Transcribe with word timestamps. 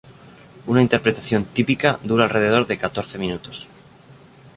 Una 0.65 0.81
interpretación 0.81 1.45
típica 1.45 1.99
dura 2.03 2.23
alrededor 2.23 2.65
de 2.65 2.79
catorce 2.79 3.19
minutos. 3.19 3.67